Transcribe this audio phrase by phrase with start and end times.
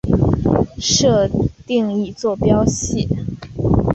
[0.79, 1.29] 设
[1.67, 3.07] 定一坐标系。